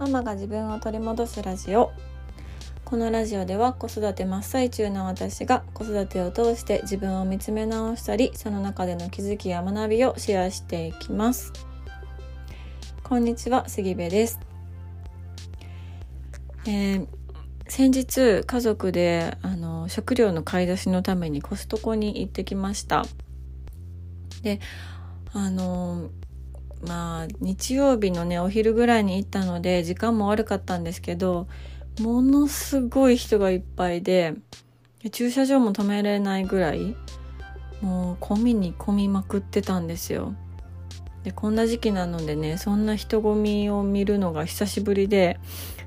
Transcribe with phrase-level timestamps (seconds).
[0.00, 1.92] ママが自分を取り戻すラジオ。
[2.86, 11.52] このラジオでは子育て真っ最中の私が子育てを通して自分を見つめ直したりその中での気づきや学びをシェアしていきます。
[13.02, 14.40] こんにちは杉部です、
[16.64, 17.06] えー、
[17.68, 23.04] 先日家族であの食料の買い出しのためにコストコに行ってきました。
[24.40, 24.60] で
[25.34, 26.08] あの
[26.86, 31.46] まあ日曜日のねお昼ぐらいに行ったので時間も悪かったんですけど
[32.00, 34.34] ものすごい人がいっぱいで
[35.12, 36.96] 駐車場も止めれないぐらい
[37.80, 40.34] もう混みに混みまくってたんですよ。
[41.24, 45.38] でこんな時期なのでねそんな人混みを見るのが久しぶりで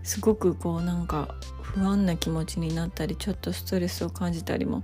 [0.03, 4.83] すごくこうなんか不安な気持ちになったりちょっとストレスを感じたりも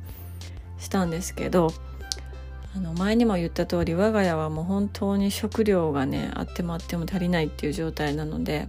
[0.79, 1.71] したんですけど
[2.75, 8.67] あの前にも言った通り我が家はもう本当に食料がねあってもあっても足りないっていう状態なので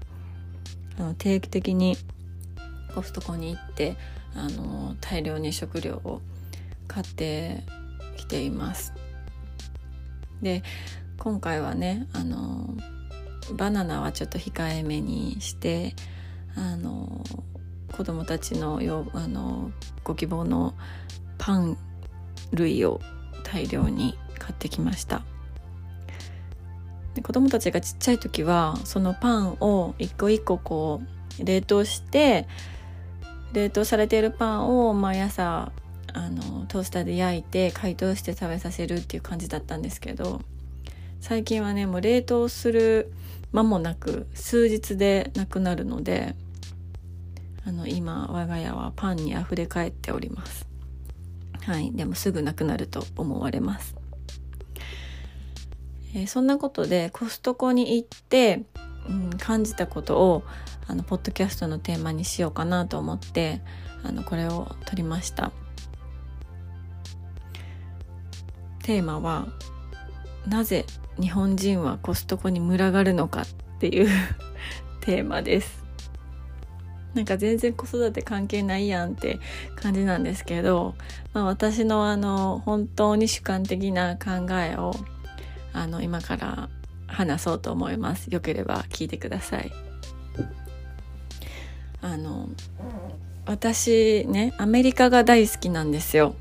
[0.98, 1.96] あの定期的に
[2.94, 3.96] コストコに行って
[4.34, 6.20] あの大量に食料を
[6.88, 7.62] 買って
[8.16, 8.92] きています。
[10.42, 10.62] で
[11.18, 12.74] 今回はねあの
[13.52, 15.94] バナナはちょっと控えめにして
[16.56, 17.24] あの
[17.92, 19.70] 子供たちのよあの
[20.04, 20.74] ご希望の
[21.38, 21.76] パン
[22.52, 23.00] 類を
[23.52, 25.22] 大量に買ってきました。
[27.14, 31.02] で子供たちがちっちゃい時はそのパンを一個一個こ
[31.40, 32.46] う冷凍して
[33.52, 35.72] 冷凍されているパンを毎朝
[36.12, 40.40] あのトースターで焼いて解凍して食べさせるっていう感じだったんですけど
[41.20, 43.12] 最近はねもう冷凍する
[43.52, 46.36] 間もなく数日でなくなるので
[47.66, 50.69] あの今我が家はパンにあふれ返っております。
[51.70, 53.94] はいでもすぐなくなると思われます、
[56.16, 58.64] えー、そんなことでコストコに行って、
[59.08, 60.42] うん、感じたことを
[60.88, 63.60] あのポッドキャストのテーマにしようかなと思って
[64.02, 65.52] あのこれを撮りました。
[68.82, 69.46] テーマは
[70.48, 70.86] なぜ
[71.20, 73.46] 日本人はコストコに群がるのかっ
[73.78, 74.08] ていう
[75.02, 75.79] テーマです。
[77.14, 79.40] なんか全然子育て関係ないやんって
[79.76, 80.94] 感じなんですけど、
[81.32, 84.92] まあ、私のあの本当に主観的な考えを
[85.72, 86.68] あの今から
[87.06, 88.28] 話そうと思います。
[88.28, 89.72] よければ聞いてください。
[92.02, 92.48] あの
[93.46, 96.34] 私ねアメリカが大好きなんですよ。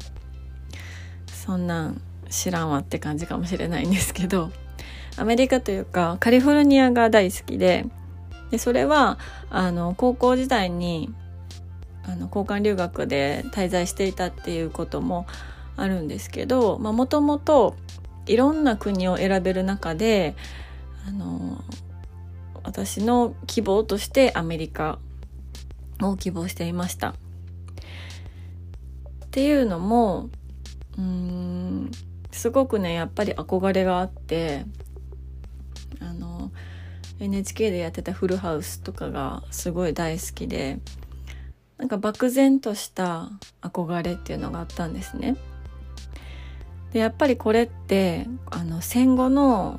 [1.28, 4.52] そんなん知らんわって感じかもしれないんですけど
[5.18, 7.86] アメリカというかカリフォルニアが大好きで
[8.52, 9.18] でそれは
[9.50, 11.14] あの高校時代に
[12.04, 15.28] あの交換留学で滞在していたっていうことも
[15.76, 17.76] あるんですけどもともと
[18.26, 20.36] いろんな国を選べる中で
[21.08, 21.64] あの
[22.64, 25.00] 私の希望としてアメリカ
[26.02, 27.16] を希望していました。
[29.26, 30.30] っていうのも
[30.98, 31.92] うん
[32.32, 34.66] すごくねやっぱり憧れがあって
[36.00, 36.52] あの
[37.20, 40.80] NHK でやってたフルハウスとかがすごい大好きで
[41.78, 43.30] なんか漠然とした
[43.62, 45.38] 憧れっていうのがあったんですね。
[46.92, 49.78] でやっぱりこれってあの戦後の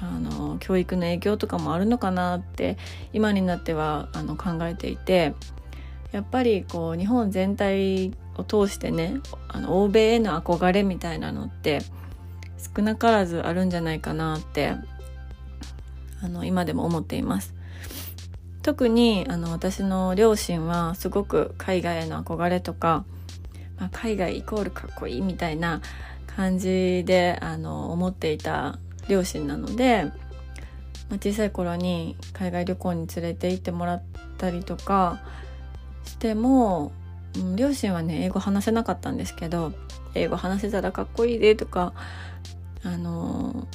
[0.00, 2.76] あの教育の影響とかもあるのかなって
[3.12, 5.34] 今になってはあの考えていて
[6.10, 11.80] やっぱりこう日本全体を通してねあの欧米への憧れみたいなのって
[12.76, 14.74] 少なからずあるんじゃないかなって
[16.22, 17.54] あの今でも思っています。
[18.62, 23.04] 特にあの私の両親はすごく海外への憧れとか、
[23.78, 25.82] まあ、海外イコールかっこいいみたいな
[26.36, 28.78] 感じであの思っていた
[29.08, 34.02] 両親なので、まあ、小さい頃に海外旅行に連れて行ってもらっ
[34.38, 35.20] たりとか
[36.04, 36.92] しても、
[37.34, 39.72] うん、両親はね英語話せなかったんですけど
[40.14, 41.92] 英語話せたらかっこいいでとか
[42.84, 43.66] あの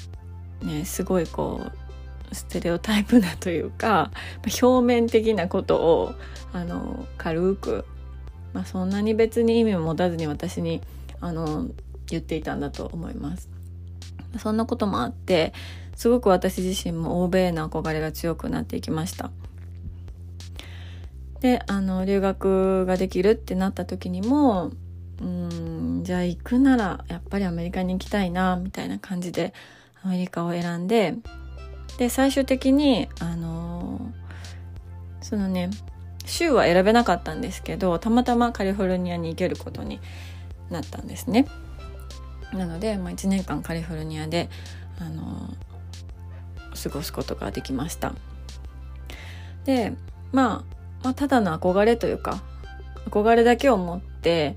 [0.64, 1.87] ねすごいこう
[2.32, 4.12] ステレオタイプなというか
[4.62, 6.14] 表面的なことを
[6.54, 7.86] あの軽く、
[8.54, 10.82] まあ、そんなに別に意味を持たずに私に
[11.20, 11.68] あの
[12.08, 13.50] 言っていたんだと思います。
[14.40, 15.54] そんなこともあって
[15.96, 19.32] すごく私自身も欧米の憧れが強くなっていきました。
[21.40, 24.72] であの留学ができるってなった時にも
[25.22, 29.54] うんじゃあ行くならやっぱりアメリカに行きたいなみたいな感じで
[30.04, 31.16] アメリカを選んで
[31.98, 35.70] で最終的にあのー、そのね
[36.26, 40.00] 州は選べなかったんですけどたまたまカリフォルニアに行けることに
[40.70, 41.48] なったんですね。
[42.54, 44.50] なので、まあ、1年間カリフォルニアで、
[45.00, 48.14] あのー、過ごすことができました。
[49.66, 49.94] で、
[50.32, 52.42] まあ、まあただの憧れというか
[53.10, 54.56] 憧れだけを持って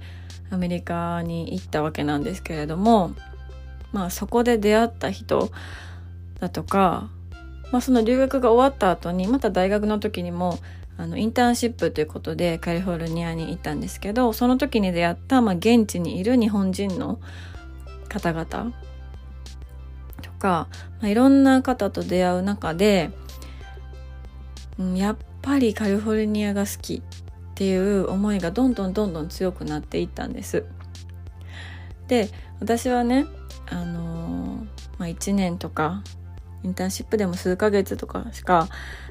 [0.51, 3.13] アメリカに行ったわけなんですけれども
[3.93, 5.51] まあそこで出会った人
[6.41, 7.11] だとか、
[7.73, 10.59] まあ、その留学が終わった後にまた大学の時にも
[10.97, 17.19] あのインターンシップということでカリフォルニアに行ったんですけどその時に出会った、まあ、現地にいる日本人の
[18.09, 18.73] 方々
[20.21, 20.69] とか、
[21.01, 23.13] まあ、いろんな方と出会う中で、
[24.79, 27.03] うん、やっぱりカリフォルニアが好きっ
[27.55, 30.65] ていう思いがどんどんどんどん強くなっていったんです。
[32.09, 32.29] で
[32.59, 33.27] 私はね
[33.71, 34.67] あのー、
[34.99, 36.03] まあ、1年とか
[36.63, 38.69] インターンシップでも数ヶ月とかしか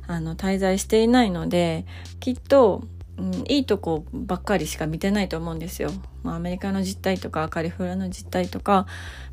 [0.07, 1.85] あの滞在していないので
[2.19, 2.83] きっと、
[3.17, 5.91] うん、いいとこばっかりしか見てないと思うんですよ。
[6.23, 8.87] まあ、アメリカの実態とかカリフォルニアの実態とか、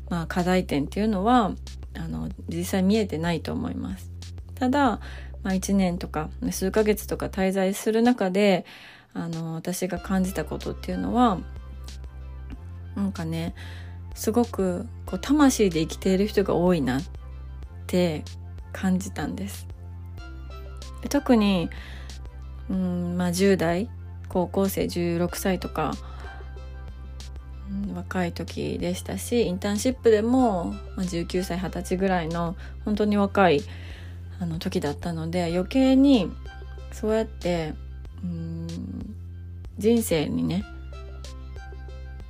[0.09, 1.51] まあ、課題点っていうのは
[1.95, 4.11] あの実際見えてないと思います。
[4.55, 4.99] ただ、
[5.43, 8.65] まあ、1年とか数ヶ月とか滞在する中で
[9.13, 11.39] あの私が感じたことっていうのは
[12.95, 13.53] なんかね
[14.15, 17.03] すごくこう魂で生きている人が多いなっ
[17.87, 18.23] て
[18.73, 19.67] 感じたんです。
[21.09, 21.69] 特に
[22.69, 23.89] うん、まあ、10代
[24.27, 25.93] 高校生16歳とか、
[27.69, 32.55] うん、若い時でしたしインターンシップでも、まあ、19歳20歳ぐらいの
[32.85, 33.61] 本当に若い
[34.39, 36.31] あの時だったので余計に
[36.91, 37.73] そうやって
[38.23, 38.67] うん
[39.77, 40.63] 人生にね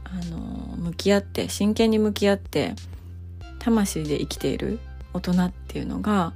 [0.03, 0.37] あの
[0.77, 2.75] 向き合って真剣に向き合って
[3.59, 4.79] 魂で生きている
[5.17, 6.33] 大人っていうのが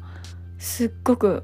[0.59, 1.43] すっごく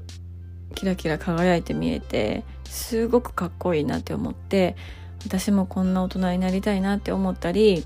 [0.74, 4.76] キラキラ輝いて見えてすごくかっこいいなって思って
[5.24, 7.84] 私もこんな大人になりたいなって思ったり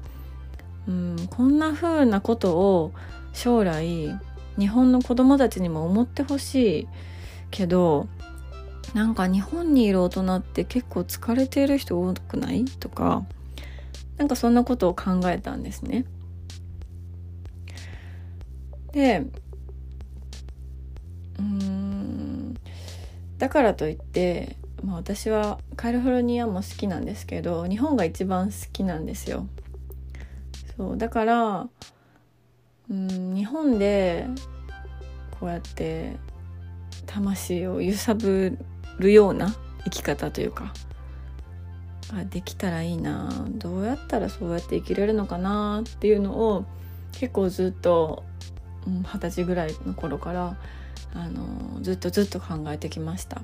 [0.88, 2.92] うんこんな風なことを
[3.32, 4.10] 将来
[4.58, 6.88] 日本の子供たちにも思ってほしい
[7.50, 8.08] けど
[8.92, 12.64] なんか日本にいる大人って結構疲れている人多くない？
[12.66, 13.24] とか
[14.18, 16.04] なんかそんなことを考えたんですね。
[18.92, 19.24] で
[21.38, 22.54] うん
[23.38, 29.46] だからといって、まあ、私はカリフォルニアも好きなんですけど日本が一番好きなんですよ。
[30.76, 31.68] そうだから
[32.90, 34.26] うん日本で
[35.38, 36.16] こうやって
[37.06, 38.58] 魂を揺さぶ
[38.98, 39.54] るような
[39.84, 40.72] 生き方というか
[42.12, 46.64] ができたらいいなどうやったらそうやって生きれるのかなっていうのを
[47.12, 48.22] 結構ずっと
[48.86, 50.56] 二十、歳ぐらいの頃から
[51.14, 53.42] あのずっとずっと考えてきました。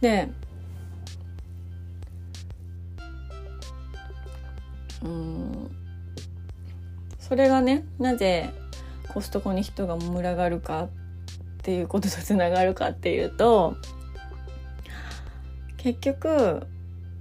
[0.00, 0.28] で
[5.02, 5.70] うん
[7.18, 8.52] それがねなぜ
[9.08, 10.88] コストコに人が群がるかっ
[11.62, 13.76] ていうこととつながるかっていうと
[15.78, 16.66] 結局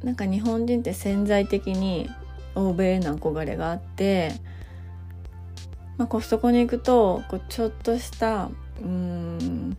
[0.03, 2.09] なんか日本人って潜在的に
[2.55, 4.33] 欧米への憧れがあって、
[5.97, 8.49] まあ、コストコに行くとこうちょっとした
[8.81, 9.77] うん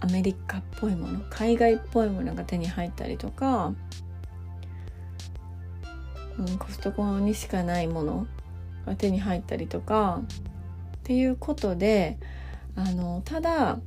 [0.00, 3.74] アメリカっぽいもの海外っぽいものが手に入ったりとか、
[6.38, 8.26] うん、コストコにしかないもの
[8.86, 10.22] が手に入ったりとか
[10.96, 12.18] っていうことで
[12.76, 13.78] あのただ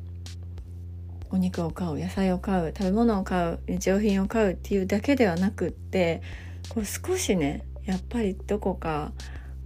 [1.29, 6.21] お肉を買う野菜を買う食べ物を買う日用品を買うっていうだけではなくって
[6.69, 9.11] こう少しねやっぱりどこか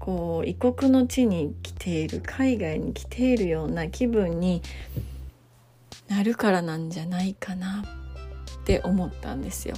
[0.02, 4.64] こう異国の地に来ている海外に来ているような気分に
[6.10, 9.76] なるからなんじゃないかなって思ったんですよ。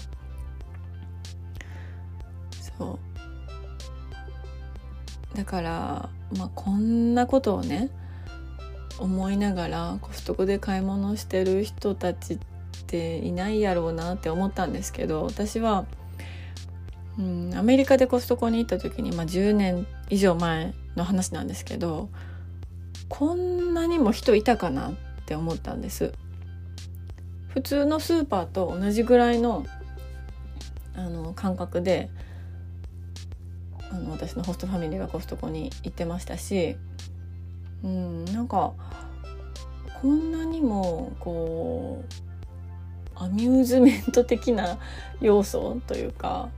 [2.78, 2.98] そ
[5.34, 7.90] うだからまあこんなことをね
[9.00, 12.40] 思いながらコストコで買い物してる人たちっ
[12.88, 15.86] ていないやろうなって思ったんですけど私は、
[17.20, 22.10] うん、アメリカでコストコに行った時に、まあ、10年以上前の話なんですけど
[23.10, 24.94] こんなにも人いたかなっ
[25.26, 26.14] て思ったんです。
[27.50, 29.66] 普通のスーパーと同じぐらいの
[30.96, 32.10] あの感覚で
[33.92, 36.78] あの私のホストファミリーがコストコに行ってましたし
[37.84, 38.74] うんなんか
[40.02, 42.04] こんなにもこ
[43.16, 44.78] うアミューズメント的な
[45.22, 46.50] 要素というか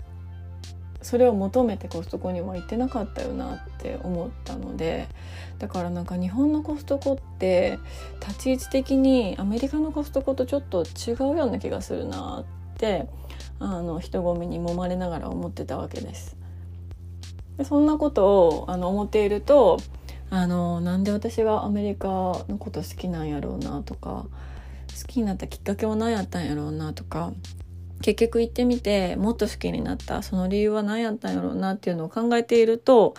[1.05, 5.07] それを求めてコストコには行ってなかったよなって思ったので
[5.59, 7.77] だからなんか日本のコストコって
[8.19, 12.43] 立ち位置的にアメリカのコストコとちょっと違うような気がするな
[12.73, 13.07] って
[13.59, 16.35] あの人混みに揉まれながら思ってたわけです。
[17.59, 19.77] でそんなことをあの思っていると
[20.31, 24.25] あのなんで私がアメリカのこと好きなんやろうなとか
[24.99, 27.31] 好きになったきっかけは何やったんやろうなとか
[28.01, 33.15] 結局行ってみてもっと好きになったその理由は何やったんやろうなっていうのを考えていると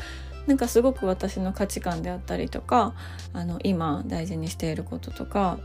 [0.47, 2.95] なんかすごく私の価値観であったりとか
[3.33, 5.59] あの今大事にしていることとか、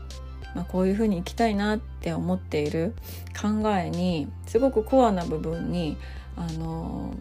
[0.54, 2.94] まあ、こういうふうに生きたいなって思っている
[3.40, 5.96] 考えにすごくコアな部分に
[6.36, 7.14] あの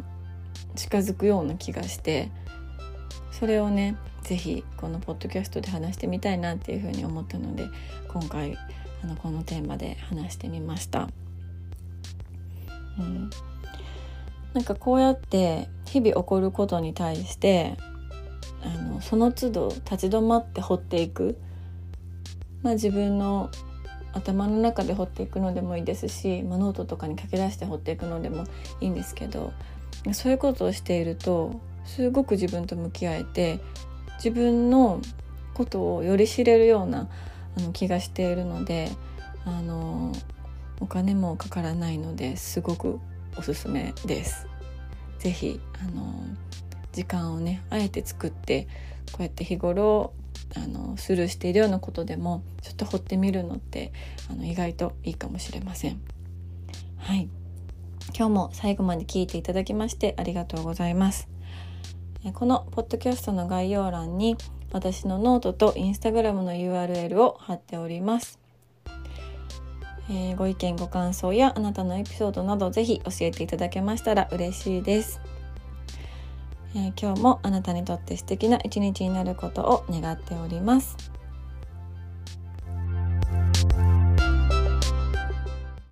[0.75, 2.31] 近づくような気がして
[3.31, 7.67] それをね是非このポッドキャストで話してみたいなっていうふうに思ったので
[8.07, 8.57] 今回
[9.03, 11.10] あのこのテーマで話してみました。
[13.01, 13.29] うん、
[14.53, 17.77] なんかこうやって日々起こることに対して
[18.63, 21.38] あのその都度立ち止まって掘っていく、
[22.62, 23.50] まあ、自分の
[24.13, 28.46] 頭の中で掘っていくのでもいいですし、まあ、ノートとかに書き出して掘っていくのでも
[28.81, 29.53] いいんですけど
[30.13, 33.60] そういうことをしているとすごく自分と向き合えて
[34.17, 35.01] 自分の
[35.53, 37.08] ことをより知れるような
[37.58, 38.89] あの気がしているので
[39.46, 40.13] あの
[40.81, 43.00] お金もかからないのですごく
[43.38, 44.47] おすすめです。
[45.19, 46.13] ぜひあの
[46.91, 48.67] 時間をねあえて作って
[49.11, 50.13] こうやって日頃
[50.55, 53.93] あのスルーしているようなことでもちょっと掘ってみるのって
[54.29, 56.01] あの意外といいかもしれません。
[56.97, 57.29] はい
[58.17, 61.29] 今日も最後まで聞いていただきましてありがとうございます。
[62.33, 64.35] このポッドキャストの概要欄に
[64.71, 68.40] 私のノートとインスタグラムの URL を貼っております。
[70.10, 75.22] えー、ご意見ご感想やあなたのエピソードなどぜひ教えていただけましたら嬉しいです、
[76.75, 81.10] えー、今日もあなたにとって素敵な一日になることを願っております。